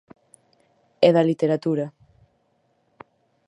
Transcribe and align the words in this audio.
E 1.07 1.09
da 1.15 1.27
literatura. 1.29 1.85